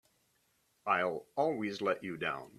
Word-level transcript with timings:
I'll 0.87 1.25
always 1.35 1.79
let 1.81 2.03
you 2.03 2.17
down! 2.17 2.49